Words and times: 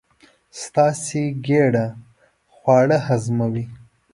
ستاسې 0.61 1.21
ګېډه 1.45 1.85
خواړه 2.53 2.97
هضموي. 3.07 3.65